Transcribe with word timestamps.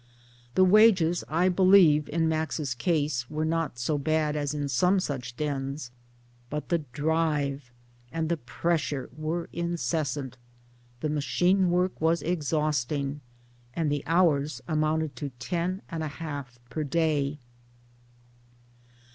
The 0.55 0.63
wages 0.63 1.23
I 1.29 1.47
believe, 1.47 2.09
in 2.09 2.27
Max's 2.27 2.73
case, 2.73 3.29
were 3.29 3.45
not 3.45 3.77
so 3.77 3.99
bad 3.99 4.35
as 4.35 4.51
in 4.51 4.67
some 4.67 4.99
such 4.99 5.37
dens, 5.37 5.91
but 6.49 6.69
the' 6.69 6.79
drive 6.91 7.69
* 7.91 8.11
and 8.11 8.27
the 8.27 8.37
pressure 8.37 9.11
were 9.15 9.47
incessant, 9.53 10.37
the 11.01 11.09
machine 11.09 11.69
work 11.69 12.01
was 12.01 12.23
exhausting, 12.23 13.21
and 13.75 13.91
the 13.91 14.01
hours 14.07 14.59
amounted 14.67 15.15
to 15.17 15.29
ten 15.37 15.83
and 15.87 16.01
a 16.01 16.07
half 16.07 16.57
per 16.71 16.83
day. 16.83 17.37